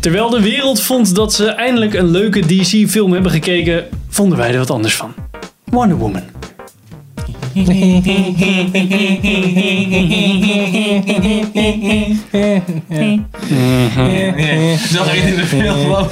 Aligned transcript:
Terwijl 0.00 0.30
de 0.30 0.40
wereld 0.40 0.82
vond 0.82 1.14
dat 1.14 1.32
ze 1.32 1.46
eindelijk 1.46 1.94
een 1.94 2.10
leuke 2.10 2.40
DC-film 2.40 3.12
hebben 3.12 3.30
gekeken, 3.30 3.84
vonden 4.08 4.38
wij 4.38 4.50
er 4.50 4.58
wat 4.58 4.70
anders 4.70 4.94
van. 4.94 5.14
Wonder 5.64 5.96
Woman. 5.96 6.22
Het 7.54 7.68
in 15.24 15.36
de 15.36 15.46
film 15.46 15.92
ook? 15.92 16.10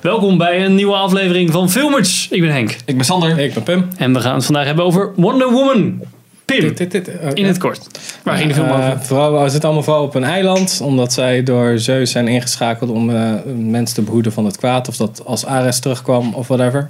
Welkom 0.00 0.38
bij 0.38 0.64
een 0.64 0.74
nieuwe 0.74 0.94
aflevering 0.94 1.52
van 1.52 1.70
Filmers. 1.70 2.28
Ik 2.30 2.40
ben 2.40 2.50
Henk. 2.50 2.76
Ik 2.84 2.96
ben 2.96 3.04
Sander. 3.04 3.38
Ik 3.38 3.54
ben 3.54 3.62
Pim. 3.62 3.88
En 3.96 4.12
we 4.12 4.20
gaan 4.20 4.34
het 4.34 4.44
vandaag 4.44 4.64
hebben 4.64 4.84
over 4.84 5.12
Wonder 5.16 5.50
Woman. 5.50 6.00
Pim, 6.56 6.60
Dit, 6.60 6.76
dit, 6.78 6.90
dit. 6.90 7.08
Oh, 7.08 7.28
in 7.34 7.44
het 7.44 7.58
kort. 7.58 7.86
Waar 8.22 8.36
ging 8.36 8.48
de 8.48 8.54
film 8.54 8.66
Eh, 8.68 8.74
over? 8.76 8.98
Vooral, 9.04 9.42
zitten 9.50 9.62
allemaal 9.64 9.82
vooral 9.84 10.02
op 10.02 10.14
een 10.14 10.24
eiland, 10.24 10.80
omdat 10.82 11.12
zij 11.12 11.42
door 11.42 11.78
Zeus 11.78 12.10
zijn 12.10 12.28
ingeschakeld 12.28 12.90
om 12.90 13.10
eh, 13.10 13.32
mensen 13.56 13.94
te 13.96 14.02
behoeden 14.02 14.32
van 14.32 14.44
het 14.44 14.56
kwaad. 14.56 14.88
Of 14.88 14.96
dat 14.96 15.22
als 15.24 15.46
Ares 15.46 15.80
terugkwam 15.80 16.34
of 16.34 16.46
whatever. 16.48 16.86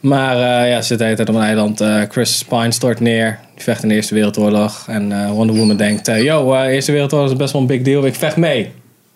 Maar 0.00 0.36
eh, 0.36 0.70
ja, 0.70 0.76
ze 0.80 0.86
zitten 0.86 0.98
de 0.98 1.04
hele 1.04 1.16
tijd 1.16 1.28
op 1.28 1.34
een 1.34 1.42
eiland. 1.42 1.80
Eh, 1.80 2.02
Chris 2.08 2.44
Pine 2.48 2.72
stort 2.72 3.00
neer. 3.00 3.38
Die 3.54 3.62
vecht 3.64 3.82
in 3.82 3.88
de 3.88 3.94
Eerste 3.94 4.14
Wereldoorlog. 4.14 4.84
En 4.88 5.12
eh, 5.22 5.30
Wonder 5.30 5.56
Woman 5.56 5.76
denkt, 5.76 6.08
eh, 6.08 6.22
yo, 6.22 6.54
Eerste 6.62 6.92
Wereldoorlog 6.92 7.30
is 7.30 7.36
best 7.36 7.52
wel 7.52 7.60
een 7.60 7.66
big 7.68 7.82
deal. 7.82 8.06
Ik 8.06 8.14
vecht 8.14 8.36
mee. 8.36 8.72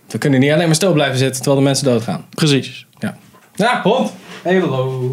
We 0.08 0.18
kunnen 0.18 0.40
niet 0.40 0.52
alleen 0.52 0.66
maar 0.66 0.74
stil 0.74 0.92
blijven 0.92 1.18
zitten 1.18 1.36
terwijl 1.36 1.56
de 1.56 1.64
mensen 1.68 1.84
doodgaan. 1.84 2.24
Precies. 2.30 2.86
Ja. 2.98 3.16
Ja, 3.54 3.80
hond. 3.82 4.12
Hey, 4.42 4.58
hallo. 4.58 5.10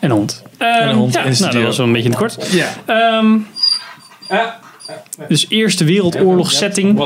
En 0.00 0.10
een 0.10 0.16
hond. 0.16 0.42
Ehm, 0.58 0.88
een 0.88 0.94
hond 0.94 1.12
ja, 1.14 1.22
nou, 1.22 1.52
dat 1.52 1.62
was 1.62 1.76
wel 1.76 1.86
een 1.86 1.92
beetje 1.92 2.08
in 2.10 2.14
het 2.14 2.34
kort. 2.34 2.52
Ja. 2.52 2.66
Ehm, 2.86 3.32
Ja. 3.32 3.38
Dus 5.28 5.46
Eerste 5.48 5.84
Wereldoorlog 5.84 6.52
setting. 6.52 7.02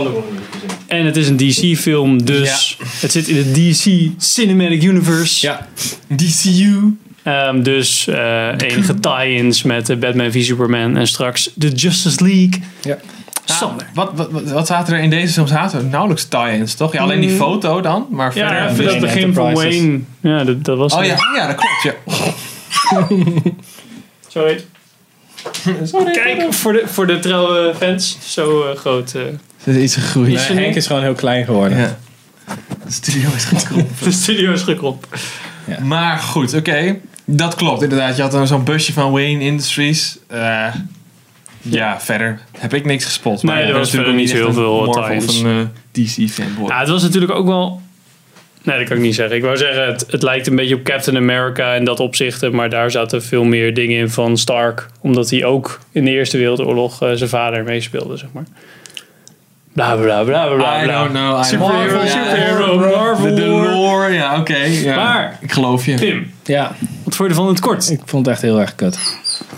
En 0.86 1.06
het 1.06 1.16
is 1.16 1.28
een 1.28 1.36
DC-film, 1.36 2.24
dus 2.24 2.78
het 3.00 3.12
zit 3.12 3.28
in 3.28 3.36
het 3.36 3.54
DC 3.54 4.10
Cinematic 4.18 4.82
Universe. 4.82 5.46
Ja. 5.46 5.66
DCU. 6.16 6.96
Ehm, 7.22 7.62
dus 7.62 8.06
eh, 8.06 8.48
enige 8.58 9.00
tie-ins 9.00 9.62
met 9.62 10.00
Batman 10.00 10.32
v 10.32 10.44
Superman 10.44 10.96
en 10.96 11.06
straks 11.06 11.50
de 11.54 11.68
Justice 11.68 12.24
League. 12.24 12.62
Ja. 12.82 12.98
Sander. 13.44 13.86
Wat, 13.94 14.10
wat, 14.14 14.50
wat, 14.50 14.66
zaten 14.66 14.94
er 14.94 15.02
in 15.02 15.10
deze 15.10 15.32
film? 15.32 15.46
Zaten 15.46 15.78
er 15.78 15.84
nauwelijks 15.84 16.24
tie-ins, 16.24 16.74
toch? 16.74 16.92
Ja, 16.92 17.00
alleen 17.02 17.20
die 17.20 17.30
foto 17.36 17.80
dan. 17.80 18.06
Maar 18.10 18.36
Ja, 18.38 18.48
verder... 18.48 18.68
voor 18.68 18.76
Vision 18.76 18.92
het 18.92 19.00
begin 19.00 19.34
van. 19.34 19.54
Wayne. 19.54 20.00
Ja, 20.20 20.44
dat, 20.44 20.64
dat 20.64 20.78
was 20.78 20.92
Oh 20.92 20.98
het. 20.98 21.06
ja, 21.06 21.16
ja, 21.36 21.46
dat 21.46 21.56
klopt. 21.56 21.82
Ja. 21.82 23.06
Sorry. 24.28 24.64
Sorry. 25.84 26.12
Kijk, 26.12 26.52
voor 26.54 26.72
de, 26.72 26.82
voor 26.86 27.06
de 27.06 27.18
trouwe 27.18 27.74
fans, 27.78 28.18
zo 28.26 28.62
eh, 28.70 28.76
groot. 28.78 29.14
eh, 29.14 29.22
Het 29.64 29.76
is 29.76 29.82
iets 29.82 29.94
gegroeid. 29.94 30.32
Is 30.32 30.48
Nee, 30.48 30.58
Henk 30.58 30.74
is 30.74 30.86
gewoon 30.86 31.02
heel 31.02 31.14
klein 31.14 31.44
geworden. 31.44 31.78
Ja. 31.78 31.98
De 32.86 32.92
studio 32.92 33.28
is 33.36 33.44
gekrompen. 33.44 33.94
de 34.04 34.12
studio 34.12 34.52
is 34.52 34.62
geklopt. 34.62 35.06
Maar 35.82 36.18
goed, 36.18 36.54
oké. 36.54 36.96
Dat 37.24 37.54
klopt 37.54 37.82
inderdaad. 37.82 38.16
Je 38.16 38.22
had 38.22 38.32
dan 38.32 38.46
zo'n 38.46 38.64
busje 38.64 38.92
van 38.92 39.10
Wayne 39.12 39.44
Industries. 39.44 40.18
Eh, 40.26 40.66
ja, 41.62 42.00
verder 42.00 42.40
heb 42.58 42.74
ik 42.74 42.84
niks 42.84 43.04
gespot. 43.04 43.42
Nee, 43.42 43.54
Maar 43.54 43.64
er 43.64 43.72
was 43.72 43.90
natuurlijk 43.92 44.16
niet 44.16 44.32
heel 44.32 44.52
veel 44.52 44.80
een 44.80 44.86
Marvel 44.86 45.46
een 45.46 45.68
eh, 45.92 46.04
DC 46.04 46.30
fanboy. 46.30 46.68
Ja, 46.68 46.78
het 46.78 46.88
was 46.88 47.02
natuurlijk 47.02 47.32
ook 47.32 47.46
wel. 47.46 47.80
Nee, 48.66 48.78
dat 48.78 48.88
kan 48.88 48.96
ik 48.96 49.02
niet 49.02 49.14
zeggen. 49.14 49.36
Ik 49.36 49.42
wou 49.42 49.56
zeggen, 49.56 49.86
het, 49.86 50.06
het 50.10 50.22
lijkt 50.22 50.46
een 50.46 50.56
beetje 50.56 50.74
op 50.74 50.82
Captain 50.82 51.16
America 51.16 51.72
in 51.74 51.84
dat 51.84 52.00
opzicht. 52.00 52.50
Maar 52.50 52.70
daar 52.70 52.90
zaten 52.90 53.22
veel 53.22 53.44
meer 53.44 53.74
dingen 53.74 53.98
in 53.98 54.10
van 54.10 54.36
Stark. 54.36 54.86
Omdat 55.00 55.30
hij 55.30 55.44
ook 55.44 55.78
in 55.92 56.04
de 56.04 56.10
Eerste 56.10 56.38
Wereldoorlog 56.38 57.02
eh, 57.02 57.10
zijn 57.12 57.28
vader 57.28 57.64
meespeelde, 57.64 58.16
zeg 58.16 58.28
maar. 58.32 58.44
Bla 59.72 59.96
bla 59.96 60.22
bla 60.24 60.46
bla 60.46 60.54
bla. 60.54 60.82
I 60.84 60.86
don't 60.86 61.10
know. 61.10 61.40
I 61.40 61.44
Superhero, 61.44 61.88
know. 61.98 62.06
superhero, 62.08 62.90
Ja. 62.90 62.96
Marvel 62.96 63.34
De, 63.34 63.46
lore. 63.46 64.12
ja, 64.12 64.38
oké. 64.40 64.56
ja. 64.56 64.96
Maar- 64.96 65.38
ik 65.40 65.52
geloof 65.52 65.86
je. 65.86 65.94
Pim, 65.94 66.32
Ja, 66.44 66.62
wat 67.04 67.14
vond 67.16 67.18
je 67.18 67.24
ervan 67.24 67.44
in 67.44 67.50
het 67.50 67.60
kort? 67.60 67.90
ik 67.90 68.00
vond 68.04 68.26
het 68.26 68.34
echt 68.34 68.42
heel 68.44 68.60
erg 68.60 68.74
kut. 68.74 68.98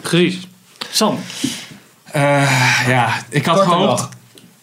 Precies. 0.01 0.47
Sam. 0.91 1.19
Eh, 2.13 2.83
ja, 2.89 3.09
ik 3.31 3.45
had 3.47 3.55
Korter 3.57 3.73
gehoopt... 3.73 3.91
nog. 4.01 4.09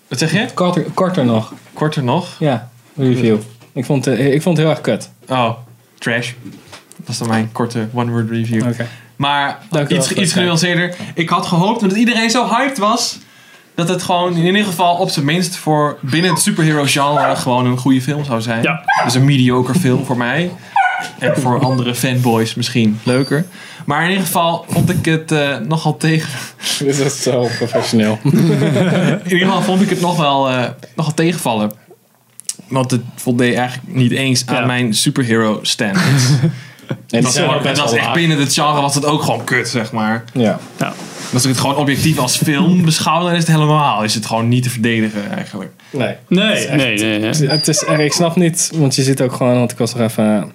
Wat 0.07 0.19
zeg 0.19 0.31
je? 0.31 0.45
Korter, 0.53 0.83
korter 0.93 1.25
nog. 1.25 1.53
Korter 1.73 2.03
nog? 2.03 2.35
Ja, 2.39 2.69
review. 2.97 3.37
Ik 3.75 3.85
vond, 3.85 4.05
het- 4.05 4.19
ik 4.19 4.41
vond 4.41 4.57
het 4.57 4.65
heel 4.65 4.75
erg 4.75 4.81
kut. 4.83 5.09
Oh, 5.29 5.51
trash. 5.99 6.31
Dat 6.97 7.09
is 7.09 7.17
dan 7.17 7.27
mijn 7.27 7.49
korte 7.51 7.87
one-word 7.93 8.29
review. 8.29 8.67
Oké. 8.67 8.87
Maar 9.15 9.59
Dank 9.69 9.89
u 9.89 9.95
wel 9.95 10.03
iets, 10.03 10.11
iets 10.13 10.33
genuanceerder. 10.33 10.95
Ik 11.13 11.29
had 11.29 11.45
gehoopt, 11.45 11.81
omdat 11.81 11.97
iedereen 11.97 12.29
zo 12.29 12.47
hyped 12.49 12.77
was... 12.77 13.17
dat 13.75 13.89
het 13.89 14.03
gewoon 14.03 14.35
in 14.37 14.45
ieder 14.45 14.63
geval 14.65 14.95
op 14.95 15.09
zijn 15.09 15.25
minst 15.25 15.55
voor 15.55 15.97
binnen 16.01 16.31
het 16.31 16.39
superhero 16.41 16.83
genre... 16.85 17.35
gewoon 17.35 17.65
een 17.65 17.77
goede 17.77 18.01
film 18.01 18.23
zou 18.25 18.41
zijn. 18.41 18.61
Ja. 18.63 18.81
Dus 19.03 19.13
een 19.13 19.25
mediocre 19.25 19.79
film 19.79 20.05
voor 20.05 20.17
mij. 20.17 20.51
En 21.19 21.37
voor 21.37 21.59
andere 21.59 21.95
fanboys 21.95 22.55
misschien 22.55 22.99
leuker. 23.03 23.45
Maar 23.85 24.03
in 24.03 24.09
ieder 24.09 24.25
geval 24.25 24.65
vond 24.69 24.89
ik 24.89 25.05
het 25.05 25.31
eh, 25.31 25.57
nogal 25.57 25.97
tegen... 25.97 26.29
Dit 26.79 26.99
is 26.99 27.21
zo 27.23 27.47
professioneel. 27.57 28.19
In 28.23 29.21
ieder 29.23 29.39
geval 29.47 29.61
vond 29.61 29.81
ik 29.81 29.89
het 29.89 30.01
nog 30.01 30.17
wel 30.17 30.49
eh, 30.49 30.63
nogal 30.95 31.13
tegenvallen. 31.13 31.71
Want 32.75 32.91
het 32.91 33.01
voldeed 33.15 33.55
eigenlijk 33.55 33.95
niet 33.95 34.11
eens 34.11 34.43
aan 34.45 34.55
Ja. 34.55 34.65
mijn 34.65 34.93
superhero 34.93 35.59
standards. 35.61 36.23
Die 37.07 37.21
Dat, 37.21 37.33
zijn 37.33 37.45
was, 37.47 37.55
ook 37.55 37.63
best 37.63 37.75
dat 37.75 37.89
was 37.91 37.99
echt 37.99 38.13
binnen 38.13 38.39
het 38.39 38.53
genre 38.53 38.81
was 38.81 38.95
het 38.95 39.05
ook 39.05 39.21
gewoon 39.21 39.43
kut, 39.43 39.67
zeg 39.67 39.91
maar. 39.91 40.23
Ja. 40.33 40.59
Als 41.33 41.43
ik 41.43 41.49
het 41.49 41.59
gewoon 41.59 41.75
objectief 41.75 42.17
als 42.17 42.37
film 42.37 42.81
beschouw, 42.85 43.23
dan 43.23 43.31
is 43.31 43.37
het 43.37 43.47
helemaal. 43.47 44.03
Is 44.03 44.13
het 44.13 44.25
gewoon 44.25 44.47
niet 44.47 44.63
te 44.63 44.69
verdedigen 44.69 45.31
eigenlijk. 45.31 45.71
Nee. 45.89 46.15
Nee, 46.27 46.67
nee, 46.67 46.97
nee. 46.97 47.19
nee. 47.19 47.47
Het 47.49 47.67
is 47.67 47.83
erg, 47.83 47.99
ik 47.99 48.13
snap 48.13 48.35
niet, 48.35 48.71
want 48.75 48.95
je 48.95 49.03
ziet 49.03 49.21
ook 49.21 49.33
gewoon, 49.33 49.53
want 49.55 49.71
ik 49.71 49.77
was 49.77 49.93
nog 49.95 50.03
even 50.09 50.51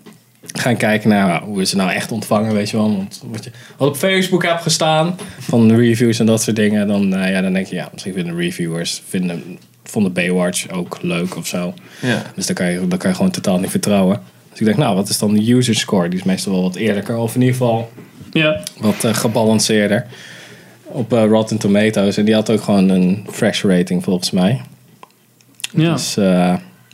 gaan 0.53 0.76
kijken 0.76 1.09
naar 1.09 1.26
nou, 1.28 1.44
hoe 1.44 1.60
is 1.60 1.70
het 1.70 1.78
nou 1.80 1.92
echt 1.92 2.12
ontvangen, 2.12 2.53
weet 2.54 2.70
je 2.70 2.76
wel. 2.76 2.97
Want 2.97 3.22
wat 3.30 3.44
je 3.44 3.50
wat 3.76 3.88
op 3.88 3.97
Facebook 3.97 4.44
hebt 4.44 4.62
gestaan, 4.62 5.19
van 5.38 5.75
reviews 5.75 6.19
en 6.19 6.26
dat 6.26 6.42
soort 6.42 6.56
dingen, 6.56 6.86
dan, 6.86 7.14
eh, 7.14 7.32
ja, 7.32 7.41
dan 7.41 7.53
denk 7.53 7.66
je, 7.66 7.75
ja, 7.75 7.88
misschien 7.92 8.12
vinden 8.14 8.36
reviewers, 8.36 9.03
vinden, 9.09 9.59
vonden 9.90 10.12
Baywatch 10.12 10.68
ook 10.70 10.98
leuk 11.02 11.36
of 11.36 11.46
zo. 11.46 11.74
Ja. 12.02 12.22
Dus 12.34 12.46
dan 12.46 12.54
kan, 12.54 12.66
je, 12.70 12.86
dan 12.88 12.98
kan 12.98 13.10
je 13.10 13.16
gewoon 13.16 13.30
totaal 13.30 13.58
niet 13.58 13.70
vertrouwen. 13.70 14.20
Dus 14.50 14.58
ik 14.58 14.64
denk, 14.66 14.78
nou, 14.78 14.94
wat 14.96 15.08
is 15.08 15.18
dan 15.18 15.34
de 15.34 15.52
user 15.52 15.74
score? 15.74 16.08
Die 16.08 16.18
is 16.18 16.24
meestal 16.24 16.52
wel 16.52 16.62
wat 16.62 16.74
eerlijker, 16.76 17.16
of 17.16 17.34
in 17.34 17.40
ieder 17.40 17.56
geval 17.56 17.90
Ja. 18.32 18.60
wat 18.80 19.04
eh, 19.04 19.14
gebalanceerder. 19.14 20.06
Op 20.84 21.12
eh, 21.12 21.24
Rotten 21.24 21.58
Tomatoes. 21.58 22.16
En 22.16 22.24
die 22.24 22.34
had 22.34 22.50
ook 22.50 22.62
gewoon 22.62 22.88
een 22.88 23.26
fresh 23.30 23.62
rating 23.64 24.04
volgens 24.04 24.30
mij. 24.30 24.60
ja. 25.72 25.92
Dus, 25.92 26.16
eh, 26.16 26.48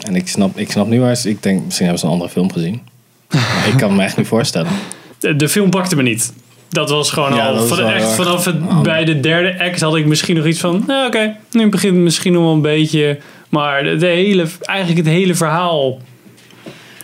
en 0.06 0.14
ik 0.14 0.28
snap, 0.28 0.58
ik 0.58 0.70
snap 0.70 0.86
niet 0.88 1.00
waar 1.00 1.16
ze... 1.16 1.28
Ik 1.28 1.42
denk, 1.42 1.64
misschien 1.64 1.86
hebben 1.86 2.00
ze 2.00 2.06
een 2.06 2.12
andere 2.12 2.30
film 2.30 2.52
gezien. 2.52 2.80
Maar 3.30 3.68
ik 3.68 3.76
kan 3.76 3.96
me 3.96 4.02
echt 4.02 4.16
niet 4.16 4.26
voorstellen. 4.26 4.70
De, 5.18 5.36
de 5.36 5.48
film 5.48 5.70
pakte 5.70 5.96
me 5.96 6.02
niet. 6.02 6.32
Dat 6.68 6.90
was 6.90 7.10
gewoon 7.10 7.34
Ja, 7.34 7.46
al. 7.48 7.66
van, 7.66 7.80
echt, 7.80 8.12
vanaf 8.12 8.44
het, 8.44 8.56
Oh. 8.68 8.80
bij 8.80 9.04
de 9.04 9.20
derde 9.20 9.64
act 9.64 9.80
had 9.80 9.96
ik 9.96 10.06
misschien 10.06 10.36
nog 10.36 10.46
iets 10.46 10.60
van. 10.60 10.84
Nou, 10.86 11.06
oké, 11.06 11.36
nu 11.50 11.68
begint 11.68 11.94
het 11.94 12.02
misschien 12.02 12.32
nog 12.32 12.42
wel 12.42 12.52
een 12.52 12.60
beetje. 12.60 13.18
Maar 13.48 13.82
de, 13.82 13.96
de 13.96 14.06
hele, 14.06 14.46
eigenlijk 14.60 15.06
het 15.06 15.14
hele 15.16 15.34
verhaal. 15.34 15.98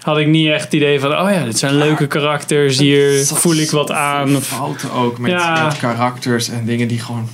Had 0.03 0.19
ik 0.19 0.27
niet 0.27 0.49
echt 0.49 0.65
het 0.65 0.73
idee 0.73 1.00
van. 1.00 1.11
Oh 1.19 1.31
ja, 1.31 1.45
dit 1.45 1.59
zijn 1.59 1.75
leuke 1.77 2.06
karakters. 2.06 2.78
Hier 2.78 3.27
voel 3.27 3.56
ik 3.56 3.71
wat 3.71 3.91
aan. 3.91 4.37
Of, 4.37 4.47
Fouten 4.47 4.93
ook 4.93 5.19
met, 5.19 5.31
Ja. 5.31 5.65
met 5.65 5.79
karakters 5.79 6.49
en 6.49 6.65
dingen 6.65 6.89
die 6.89 6.99
gewoon. 7.00 7.29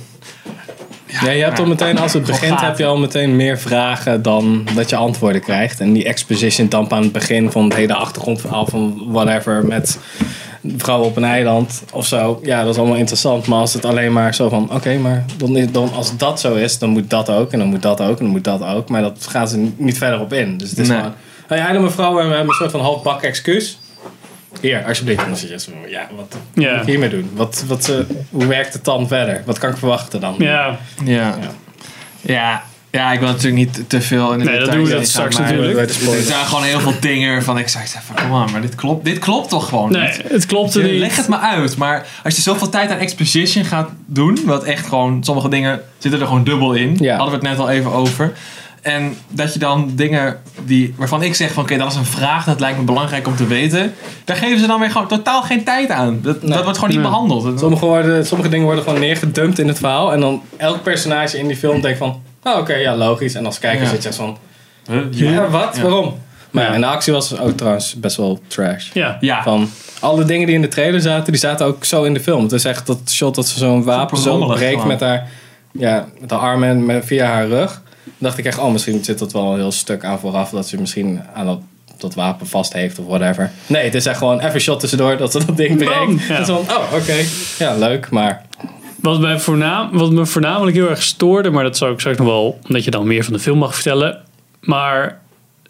Ja, 1.21 1.29
je 1.31 1.43
hebt 1.43 1.59
al 1.59 1.65
meteen, 1.65 1.97
als 1.97 2.13
het 2.13 2.25
begint, 2.25 2.61
heb 2.61 2.77
je 2.77 2.85
al 2.85 2.97
meteen 2.97 3.35
meer 3.35 3.59
vragen 3.59 4.21
dan 4.21 4.67
dat 4.75 4.89
je 4.89 4.95
antwoorden 4.95 5.41
krijgt. 5.41 5.79
En 5.79 5.93
die 5.93 6.03
exposition 6.03 6.67
dump 6.67 6.93
aan 6.93 7.03
het 7.03 7.11
begin 7.11 7.51
van 7.51 7.63
het 7.63 7.73
hele 7.73 7.93
achtergrondverhaal 7.93 8.65
van 8.65 9.03
whatever 9.07 9.65
met 9.65 9.99
vrouwen 10.77 11.07
op 11.07 11.15
een 11.17 11.23
eiland 11.23 11.83
of 11.93 12.05
zo. 12.05 12.39
Ja, 12.43 12.63
dat 12.63 12.73
is 12.73 12.79
allemaal 12.79 12.97
interessant. 12.97 13.47
Maar 13.47 13.59
als 13.59 13.73
het 13.73 13.85
alleen 13.85 14.13
maar 14.13 14.35
zo 14.35 14.49
van, 14.49 14.73
oké, 14.73 14.97
maar 14.97 15.25
dan, 15.37 15.57
is- 15.57 15.71
dan 15.71 15.93
als 15.93 16.17
dat 16.17 16.39
zo 16.39 16.53
is, 16.55 16.77
dan 16.79 16.89
moet 16.89 17.09
dat 17.09 17.29
ook 17.29 17.51
en 17.51 17.59
dan 17.59 17.67
moet 17.67 17.81
dat 17.81 18.01
ook 18.01 18.17
en 18.17 18.23
dan 18.23 18.33
moet 18.33 18.43
dat 18.43 18.63
ook. 18.63 18.89
Maar 18.89 19.01
dat 19.01 19.27
gaan 19.29 19.47
ze 19.47 19.69
niet 19.77 19.97
verder 19.97 20.19
op 20.19 20.33
in. 20.33 20.57
Dus 20.57 20.69
het 20.69 20.79
is 20.79 20.87
Nee. 20.87 20.97
gewoon, 20.97 21.13
ja, 21.59 21.69
en 21.69 21.81
mevrouw, 21.83 22.19
en 22.19 22.27
we 22.29 22.33
hebben 22.35 22.49
een 22.49 22.55
soort 22.59 22.71
van 22.71 22.81
halfbak 22.81 23.21
excuus. 23.21 23.79
Hier, 24.61 24.83
alsjeblieft. 24.85 25.19
En 25.21 25.27
dan 25.27 25.37
zit 25.37 25.49
je 25.49 25.59
zo, 25.59 25.71
ja, 25.87 26.07
wat 26.15 26.35
moet 26.53 26.65
ik 26.65 26.81
hiermee 26.85 27.09
doen? 27.09 27.29
Wat, 27.33 27.63
wat, 27.67 27.89
eh, 27.89 27.95
hoe 28.29 28.45
werkt 28.45 28.73
het 28.73 28.83
dan 28.85 29.07
verder? 29.07 29.41
Wat 29.45 29.57
kan 29.59 29.69
ik 29.69 29.77
verwachten 29.77 30.19
dan? 30.21 30.35
ja, 30.37 30.77
Ja. 31.05 31.35
Ja. 32.21 32.63
Ja. 32.91 33.11
ik 33.11 33.19
wil 33.19 33.27
natuurlijk 33.27 33.55
niet 33.55 33.89
te 33.89 34.01
veel 34.01 34.33
in 34.33 34.39
de 34.39 34.45
Nee, 34.45 34.59
dat 34.59 34.71
doen 34.71 34.83
we 34.83 34.89
dat 34.89 35.07
straks 35.07 35.37
natuurlijk. 35.37 35.79
Er 35.79 36.21
zijn 36.21 36.45
gewoon 36.45 36.63
heel 36.63 36.79
veel 36.79 36.93
dingen 36.99 37.31
waarvan 37.31 37.57
ik 37.57 37.67
zeg 37.67 38.03
van, 38.03 38.15
kom 38.15 38.33
aan, 38.33 38.51
maar 38.51 38.61
dit 38.61 38.75
klopt, 38.75 39.05
dit 39.05 39.19
klopt 39.19 39.49
toch 39.49 39.69
gewoon 39.69 39.91
nee, 39.91 40.01
niet? 40.01 40.21
het 40.27 40.45
klopte 40.45 40.81
niet. 40.81 40.99
Leg 40.99 41.15
het 41.15 41.27
maar 41.27 41.39
uit. 41.39 41.77
Maar 41.77 42.07
als 42.23 42.35
je 42.35 42.41
zoveel 42.41 42.69
tijd 42.69 42.91
aan 42.91 42.97
exposition 42.97 43.65
gaat 43.65 43.89
doen, 44.05 44.39
wat 44.45 44.63
echt 44.63 44.87
gewoon, 44.87 45.23
sommige 45.23 45.49
dingen 45.49 45.81
zitten 45.97 46.19
er 46.19 46.27
gewoon 46.27 46.43
dubbel 46.43 46.73
in. 46.73 46.97
Ja. 46.99 47.15
Hadden 47.17 47.39
we 47.39 47.47
het 47.47 47.57
net 47.57 47.65
al 47.65 47.69
even 47.69 47.91
over. 47.91 48.33
En 48.81 49.17
dat 49.27 49.53
je 49.53 49.59
dan 49.59 49.91
dingen 49.95 50.39
die, 50.65 50.93
waarvan 50.97 51.23
ik 51.23 51.35
zeg 51.35 51.51
van 51.51 51.63
oké, 51.63 51.77
dat 51.77 51.91
is 51.91 51.97
een 51.97 52.05
vraag, 52.05 52.45
dat 52.45 52.59
lijkt 52.59 52.77
me 52.77 52.83
belangrijk 52.83 53.27
om 53.27 53.35
te 53.35 53.47
weten. 53.47 53.93
Daar 54.25 54.35
geven 54.35 54.59
ze 54.59 54.67
dan 54.67 54.79
weer 54.79 54.91
gewoon 54.91 55.07
totaal 55.07 55.41
geen 55.41 55.63
tijd 55.63 55.89
aan. 55.89 56.19
Dat, 56.21 56.41
dat 56.41 56.63
wordt 56.63 56.77
gewoon 56.79 56.93
niet 56.93 56.99
Nee. 56.99 57.09
behandeld. 57.09 57.59
Sommige, 57.59 57.85
worden, 57.85 58.25
sommige 58.25 58.49
dingen 58.49 58.65
worden 58.65 58.83
gewoon 58.83 58.99
neergedumpt 58.99 59.59
in 59.59 59.67
het 59.67 59.77
verhaal. 59.77 60.13
En 60.13 60.19
dan 60.19 60.41
elk 60.57 60.83
personage 60.83 61.37
in 61.37 61.47
die 61.47 61.57
film 61.57 61.81
denkt 61.81 61.97
van... 61.97 62.21
Oh, 62.43 62.57
oké, 62.57 62.73
ja, 62.75 62.95
logisch. 62.95 63.35
En 63.35 63.45
als 63.45 63.59
kijker 63.59 63.83
Ja. 63.83 63.89
zit 63.89 64.01
je 64.01 64.07
echt 64.07 64.17
van... 64.17 64.37
Huh? 64.89 65.01
Ja, 65.11 65.49
wat? 65.49 65.75
Ja. 65.75 65.81
Waarom? 65.81 66.17
Maar 66.51 66.63
ja, 66.63 66.73
en 66.73 66.81
de 66.81 66.87
actie 66.87 67.13
was 67.13 67.39
ook 67.39 67.57
trouwens 67.57 67.95
best 67.95 68.17
wel 68.17 68.39
trash. 68.47 68.89
Ja. 68.93 69.17
Ja. 69.19 69.43
Van 69.43 69.69
alle 69.99 70.23
dingen 70.25 70.45
die 70.45 70.55
in 70.55 70.61
de 70.61 70.67
trailer 70.67 71.01
zaten, 71.01 71.31
die 71.31 71.41
zaten 71.41 71.65
ook 71.65 71.85
zo 71.85 72.03
in 72.03 72.13
de 72.13 72.19
film. 72.19 72.43
Het 72.43 72.51
is 72.51 72.65
echt 72.65 72.87
dat 72.87 72.99
shot 73.09 73.35
dat 73.35 73.47
ze 73.47 73.57
zo'n 73.59 73.83
wapen 73.83 74.17
zo 74.17 74.45
breekt 74.47 74.85
met 74.85 74.99
haar, 74.99 75.27
ja, 75.71 76.05
met 76.19 76.29
haar 76.31 76.39
armen 76.39 76.69
en 76.69 76.85
met, 76.85 77.05
via 77.05 77.25
haar 77.25 77.47
rug. 77.47 77.81
Dan 78.03 78.13
dacht 78.17 78.37
ik 78.37 78.45
echt, 78.45 78.57
oh, 78.57 78.71
misschien 78.71 79.03
zit 79.03 79.19
dat 79.19 79.31
wel 79.31 79.51
een 79.51 79.59
heel 79.59 79.71
stuk 79.71 80.03
aan 80.05 80.19
vooraf. 80.19 80.49
Dat 80.49 80.67
ze 80.67 80.79
misschien 80.79 81.21
aan 81.33 81.45
dat, 81.45 81.59
dat 81.97 82.13
wapen 82.13 82.47
vast 82.47 82.73
heeft 82.73 82.99
of 82.99 83.05
whatever. 83.05 83.51
Nee, 83.67 83.83
het 83.83 83.95
is 83.95 84.05
echt 84.05 84.17
gewoon 84.17 84.39
even 84.39 84.61
shot 84.61 84.79
tussendoor 84.79 85.17
dat 85.17 85.31
ze 85.31 85.45
dat 85.45 85.57
ding 85.57 85.77
breekt. 85.77 86.27
ja. 86.27 86.37
Dat 86.37 86.47
is 86.47 86.53
van, 86.53 86.75
oh, 86.77 86.93
oké. 86.93 87.15
Ja, 87.59 87.75
leuk, 87.77 88.09
maar... 88.09 88.41
Wat, 89.01 89.19
mij 89.19 89.39
voornaam, 89.39 89.89
wat 89.91 90.11
me 90.11 90.25
voornamelijk 90.25 90.75
heel 90.77 90.89
erg 90.89 91.03
stoorde, 91.03 91.49
maar 91.49 91.63
dat 91.63 91.77
zou 91.77 91.91
ik 91.93 91.99
straks 91.99 92.17
nog 92.17 92.27
wel, 92.27 92.59
omdat 92.67 92.83
je 92.83 92.91
dan 92.91 93.07
meer 93.07 93.23
van 93.23 93.33
de 93.33 93.39
film 93.39 93.57
mag 93.57 93.73
vertellen. 93.73 94.21
Maar 94.61 95.21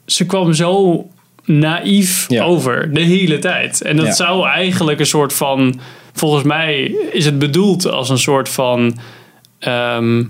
ze 0.05 0.25
kwam 0.25 0.53
zo 0.53 1.05
naïef 1.45 2.25
Ja. 2.27 2.43
over 2.43 2.93
de 2.93 3.01
hele 3.01 3.39
tijd. 3.39 3.81
En 3.81 3.95
dat 3.97 4.05
Ja. 4.05 4.11
zou 4.13 4.47
eigenlijk 4.47 4.99
een 4.99 5.05
soort 5.05 5.33
van, 5.33 5.79
volgens 6.13 6.43
mij 6.43 6.83
is 7.11 7.25
het 7.25 7.39
bedoeld 7.39 7.85
als 7.87 8.09
een 8.09 8.17
soort 8.17 8.49
van, 8.49 8.97
ehm, 9.59 10.23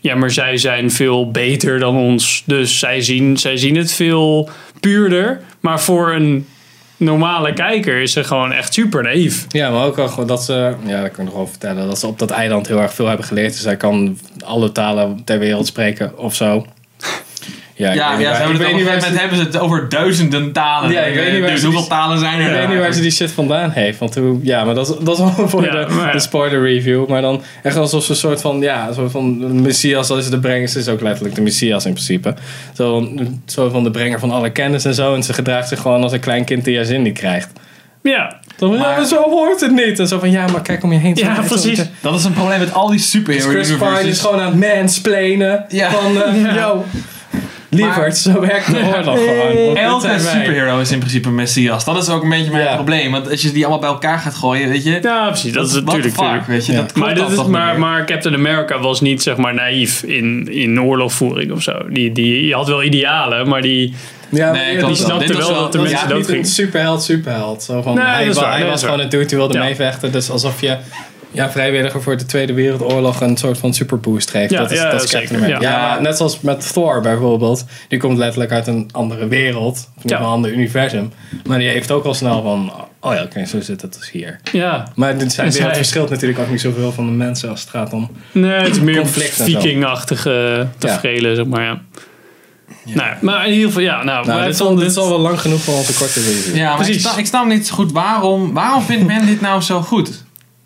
ja, 0.00 0.14
maar 0.14 0.30
zij 0.30 0.56
zijn 0.56 0.90
veel 0.90 1.30
beter 1.30 1.78
dan 1.78 1.96
ons. 1.96 2.42
Dus 2.46 2.78
zij 2.78 3.00
zien, 3.00 3.36
zij 3.36 3.56
zien 3.56 3.76
het 3.76 3.92
veel 3.92 4.48
puurder. 4.80 5.40
Maar 5.60 5.80
voor 5.80 6.12
een 6.12 6.46
normale 6.96 7.52
kijker 7.52 8.02
is 8.02 8.12
ze 8.12 8.24
gewoon 8.24 8.52
echt 8.52 8.74
super 8.74 9.02
naïef. 9.02 9.46
Ja, 9.48 9.70
maar 9.70 9.84
ook 9.84 9.98
al 9.98 10.26
dat 10.26 10.44
ze, 10.44 10.74
ja, 10.86 11.02
dat 11.02 11.10
kan 11.10 11.20
ik 11.24 11.30
nog 11.30 11.34
wel 11.34 11.46
vertellen, 11.46 11.86
dat 11.86 11.98
ze 11.98 12.06
op 12.06 12.18
dat 12.18 12.30
eiland 12.30 12.68
heel 12.68 12.80
erg 12.80 12.94
veel 12.94 13.06
hebben 13.06 13.26
geleerd. 13.26 13.52
Dus 13.52 13.62
zij 13.62 13.76
kan 13.76 14.18
alle 14.44 14.72
talen 14.72 15.24
ter 15.24 15.38
wereld 15.38 15.66
spreken 15.66 16.18
of 16.18 16.34
zo. 16.34 16.66
Ja, 17.76 17.90
ik 17.90 17.94
Ja, 17.96 18.08
weet 18.08 18.18
niet 18.18 18.26
ja 18.26 18.32
ze 18.34 18.36
hebben 18.42 18.54
ik 18.60 18.62
het 18.66 18.70
weet 18.70 19.04
niet 19.10 19.20
hebben 19.20 19.38
ze 19.38 19.44
het 19.44 19.58
over 19.58 19.88
duizenden 19.88 20.52
talen. 20.52 20.90
Ja, 20.90 21.00
ik 21.00 21.14
weet 21.14 21.32
niet 21.32 21.40
waar 21.40 21.50
dus 21.50 21.58
ze 21.60 21.64
hoeveel 21.66 21.82
die- 21.82 21.90
talen 21.90 22.18
zijn 22.18 22.40
er? 22.40 22.46
Ik 22.52 22.58
weet 22.58 22.68
niet 22.68 22.78
waar 22.78 22.92
ze 22.92 23.00
die 23.00 23.10
shit 23.10 23.30
vandaan 23.30 23.70
heeft. 23.70 23.98
Want 23.98 24.14
hoe, 24.14 24.38
ja, 24.42 24.64
maar 24.64 24.74
dat, 24.74 24.88
is- 24.88 25.04
dat 25.04 25.18
is 25.18 25.34
wel 25.36 25.48
voor 25.48 25.64
Ja, 25.64 25.70
de, 25.70 25.94
maar 25.94 26.06
ja. 26.06 26.12
de 26.12 26.18
spoiler 26.20 26.62
review. 26.62 27.06
Maar 27.08 27.22
dan 27.22 27.42
echt 27.62 27.76
alsof 27.76 28.04
ze 28.04 28.10
een 28.10 28.16
soort 28.16 28.40
van, 28.40 28.60
ja, 28.60 28.88
een 28.88 28.94
soort 28.94 29.10
van 29.10 29.62
messias 29.62 30.10
als 30.10 30.24
ze 30.24 30.30
de 30.30 30.38
brengen. 30.38 30.68
Ze 30.68 30.78
is 30.78 30.88
ook 30.88 31.00
letterlijk 31.00 31.34
de 31.34 31.40
messias 31.42 31.84
in 31.84 31.92
principe. 31.92 32.34
Zo, 32.74 32.92
van- 32.98 33.42
zo 33.46 33.68
van 33.70 33.84
de 33.84 33.90
brenger 33.90 34.18
van 34.18 34.30
alle 34.30 34.50
kennis 34.50 34.84
en 34.84 34.94
zo. 34.94 35.14
En 35.14 35.22
ze 35.22 35.32
gedraagt 35.32 35.68
zich 35.68 35.80
gewoon 35.80 36.02
als 36.02 36.12
een 36.12 36.20
klein 36.20 36.44
kind 36.44 36.64
die 36.64 36.76
haar 36.76 36.84
zin 36.84 37.02
niet 37.02 37.18
krijgt. 37.18 37.48
Ja, 38.02 38.40
Dan, 38.56 38.76
Maar- 38.78 39.04
zo 39.06 39.22
hoort 39.30 39.60
het 39.60 39.72
niet. 39.72 39.98
En 39.98 40.08
zo 40.08 40.18
van, 40.18 40.30
ja, 40.30 40.46
maar 40.46 40.62
kijk 40.62 40.82
om 40.82 40.92
je 40.92 40.98
heen. 40.98 41.14
Ja, 41.14 41.34
Zo- 41.34 41.42
precies. 41.42 41.78
zo- 41.78 41.84
Dat 42.00 42.14
is 42.18 42.24
een 42.24 42.32
probleem 42.32 42.58
met 42.58 42.72
al 42.74 42.86
die 42.88 42.96
Dus 42.96 43.10
superhero 43.10 43.48
Chris 43.50 43.72
Pine 43.76 44.00
is 44.02 44.20
gewoon 44.20 44.40
aan 44.40 44.60
het 44.60 44.76
mansplainen. 44.76 45.64
Ja. 45.68 45.90
Van, 45.90 46.22
eh, 46.22 46.54
yo, 46.60 46.84
lieverd, 47.74 48.16
zo 48.16 48.40
werkt 48.40 48.66
de 48.70 48.78
oorlog 48.96 49.18
gewoon. 49.18 49.76
Elke 49.76 50.18
superhero 50.18 50.78
is 50.80 50.90
in 50.92 50.98
principe 50.98 51.28
een 51.28 51.34
messias. 51.34 51.84
Dat 51.84 52.02
is 52.02 52.08
ook 52.08 52.22
een 52.22 52.28
beetje 52.28 52.50
mijn 52.50 52.64
Ja. 52.64 52.74
probleem. 52.74 53.10
Want 53.12 53.30
als 53.30 53.42
je 53.42 53.52
die 53.52 53.62
allemaal 53.66 53.80
bij 53.80 53.88
elkaar 53.88 54.18
gaat 54.18 54.34
gooien, 54.34 54.68
weet 54.68 54.84
je... 54.84 54.98
ja 55.02 55.26
precies. 55.28 55.52
Dat 55.52 55.66
is 55.66 55.72
natuurlijk. 55.74 56.04
fuck, 56.06 56.16
natuurlijk. 56.16 56.46
weet 56.46 56.66
je. 56.66 56.72
Ja. 56.72 56.78
Dat 56.80 56.92
klopt 56.92 57.06
Maar, 57.06 57.28
dit 57.28 57.38
is, 57.38 57.44
maar, 57.46 57.78
maar 57.78 58.04
Captain 58.06 58.34
America 58.34 58.78
was 58.80 59.00
niet 59.00 59.22
zeg 59.22 59.36
maar 59.36 59.54
naïef 59.54 60.02
in, 60.02 60.48
in 60.52 60.82
oorlogvoering 60.82 61.52
of 61.52 61.62
zo. 61.62 61.72
Die, 61.88 62.12
die, 62.12 62.40
die 62.40 62.54
had 62.54 62.66
wel 62.68 62.82
idealen, 62.82 63.48
maar 63.48 63.62
die. 63.62 63.94
Ja, 64.28 64.52
Nee, 64.52 64.70
die 64.72 64.80
wel. 64.80 64.94
snapte 64.96 65.32
was 65.32 65.48
wel 65.48 65.58
dat 65.60 65.72
de 65.72 65.78
mensen 65.78 65.98
ja, 66.08 66.14
doodgingen. 66.14 66.40
een 66.40 66.46
superheld, 66.46 67.02
superheld. 67.02 67.62
Zo 67.62 67.82
van, 67.82 67.94
Nee, 67.94 68.04
hij 68.04 68.18
dat 68.24 68.28
is 68.28 68.34
wa- 68.34 68.40
waar, 68.42 68.50
hij 68.52 68.60
nee, 68.60 68.70
was 68.70 68.82
gewoon 68.82 69.00
een 69.00 69.08
dude 69.08 69.24
die 69.26 69.36
wilde 69.36 69.54
Ja. 69.54 69.64
meevechten. 69.64 70.12
Dus 70.12 70.30
alsof 70.30 70.60
je 70.60 70.76
ja, 71.34 71.50
vrijwilliger 71.50 72.02
voor 72.02 72.16
de 72.16 72.26
Tweede 72.26 72.52
Wereldoorlog 72.52 73.20
een 73.20 73.36
soort 73.36 73.58
van 73.58 73.74
superboost 73.74 74.30
geeft. 74.30 74.50
Ja, 74.50 74.60
dat 74.60 74.70
is, 74.70 74.78
ja, 74.78 74.90
dat 74.90 75.02
is 75.02 75.10
zeker, 75.10 75.48
ja. 75.48 75.60
Ja, 75.60 76.00
net 76.00 76.16
zoals 76.16 76.40
met 76.40 76.72
Thor 76.72 77.00
bijvoorbeeld. 77.00 77.64
Die 77.88 77.98
komt 77.98 78.18
letterlijk 78.18 78.52
uit 78.52 78.66
een 78.66 78.88
andere 78.92 79.28
wereld. 79.28 79.88
Of 79.96 80.02
Ja. 80.10 80.18
een 80.18 80.24
ander 80.24 80.52
universum. 80.52 81.12
Maar 81.46 81.58
die 81.58 81.68
heeft 81.68 81.90
ook 81.90 82.04
al 82.04 82.14
snel 82.14 82.42
van... 82.42 82.72
Oh 83.00 83.14
ja, 83.14 83.22
oké, 83.22 83.44
zo 83.44 83.60
zit 83.60 83.82
het 83.82 83.94
dus 83.98 84.10
hier. 84.10 84.40
Ja. 84.52 84.88
Maar 84.94 85.18
dit 85.18 85.32
zijn 85.32 85.52
zij- 85.52 85.74
verschilt 85.74 86.10
natuurlijk 86.10 86.40
ook 86.40 86.50
niet 86.50 86.60
zoveel 86.60 86.92
van 86.92 87.06
de 87.06 87.12
mensen 87.12 87.48
als 87.50 87.60
het 87.60 87.70
gaat 87.70 87.92
om... 87.92 88.10
Nee, 88.32 88.50
het 88.50 88.70
is 88.76 88.80
meer 88.80 89.06
vikingachtige 89.06 90.66
tafereelen, 90.78 91.36
zeg 91.36 91.46
maar. 91.46 91.62
Ja. 91.62 91.80
Nou, 92.84 93.14
maar 93.20 93.46
in 93.46 93.52
ieder 93.52 93.66
geval, 93.66 93.82
ja. 93.82 94.02
Nou, 94.02 94.26
Nou, 94.26 94.44
dit, 94.44 94.54
is 94.54 94.60
al, 94.60 94.66
vonden 94.66 94.84
dit 94.84 94.92
is 94.94 95.00
al 95.02 95.08
wel 95.08 95.18
lang 95.18 95.40
genoeg 95.40 95.60
voor 95.60 95.74
onze 95.74 95.94
korte 95.94 96.20
review. 96.20 96.56
Ja, 96.56 96.62
maar 96.70 96.78
ik, 96.78 96.84
Precies. 96.84 97.02
sta, 97.02 97.16
ik 97.18 97.26
snap 97.26 97.46
niet 97.46 97.66
zo 97.66 97.74
goed 97.74 97.92
waarom... 97.92 98.52
Waarom 98.52 98.82
vindt 98.82 99.06
men 99.06 99.26
dit 99.26 99.40
nou 99.40 99.60
zo 99.60 99.80
goed? 99.80 100.24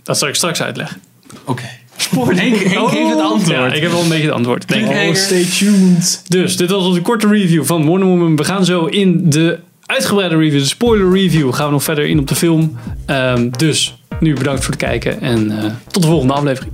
Dat 0.09 0.19
zal 0.19 0.29
ik 0.29 0.35
straks 0.35 0.63
uitleggen. 0.63 1.01
Oké. 1.45 1.63
Henk, 1.97 2.57
Henk 2.57 2.91
heeft 2.91 3.09
het 3.09 3.21
antwoord. 3.21 3.57
Ja, 3.57 3.73
ik 3.73 3.83
heb 3.83 3.91
wel 3.91 4.03
een 4.03 4.09
beetje 4.09 4.25
het 4.25 4.35
antwoord. 4.35 4.69
Denk. 4.69 4.85
Cliffhanger. 4.85 5.17
stay 5.17 5.45
tuned. 5.45 6.23
Dus 6.29 6.57
dit 6.57 6.71
was 6.71 6.85
onze 6.85 7.01
korte 7.01 7.29
review 7.29 7.65
van 7.65 7.87
Wonder 7.87 8.09
Woman. 8.09 8.37
We 8.37 8.45
gaan 8.45 8.65
zo 8.65 8.85
in 8.85 9.31
de 9.31 9.59
uitgebreide 9.87 10.37
review, 10.37 10.59
de 10.59 10.67
spoiler 10.67 11.13
review, 11.13 11.55
gaan 11.55 11.67
we 11.67 11.73
nog 11.73 11.83
verder 11.83 12.07
in 12.07 12.19
op 12.19 12.27
de 12.27 12.35
film. 12.35 12.79
Ehm, 13.07 13.51
dus 13.51 14.03
nu 14.21 14.35
bedankt 14.35 14.65
voor 14.65 14.71
het 14.73 14.83
kijken 14.83 15.21
en 15.21 15.59
eh, 15.59 15.71
tot 15.91 16.03
de 16.03 16.09
volgende 16.09 16.33
aflevering. 16.35 16.73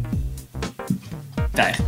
Tijg. 1.52 1.78